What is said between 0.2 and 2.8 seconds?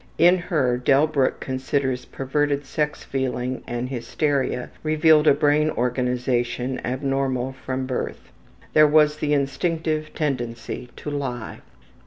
her, Delbruck considers perverted